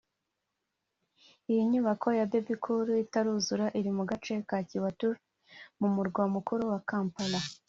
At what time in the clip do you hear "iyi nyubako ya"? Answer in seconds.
1.51-2.25